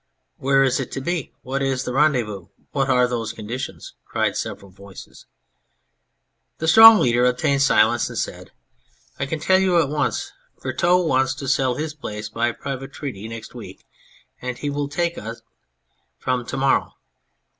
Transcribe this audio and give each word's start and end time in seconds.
"Where 0.37 0.63
is 0.63 0.79
it 0.79 0.91
to 0.93 0.99
be? 0.99 1.31
What 1.43 1.61
is 1.61 1.83
the 1.83 1.93
rendezvous? 1.93 2.47
What 2.71 2.89
are 2.89 3.07
those 3.07 3.33
conditions?" 3.33 3.93
cried 4.11 4.35
several 4.35 4.71
voices. 4.71 5.27
The 6.57 6.67
strong 6.67 6.99
leader 6.99 7.23
obtained 7.27 7.61
silence, 7.61 8.09
and 8.09 8.17
said:" 8.17 8.51
I 9.19 9.27
can 9.27 9.39
tell 9.39 9.59
you 9.59 9.77
at 9.79 9.89
once; 9.89 10.31
Berteaux 10.63 11.05
wants 11.05 11.35
to 11.35 11.47
sell 11.47 11.75
his 11.75 11.93
180 11.93 11.93
The 11.93 11.99
Hungry 11.99 12.23
Student 12.55 12.63
place 12.63 12.63
by 12.63 12.63
private 12.89 12.93
treaty 12.93 13.27
next 13.27 13.53
week, 13.53 13.85
and 14.41 14.57
he 14.57 14.71
will 14.71 14.89
take 14.89 15.19
us 15.19 15.43
from 16.17 16.47
to 16.47 16.57
morrow." 16.57 16.95